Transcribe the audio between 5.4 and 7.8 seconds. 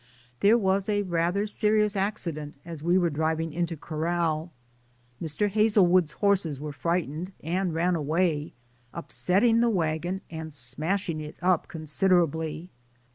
Hazel wood's horses were frightened and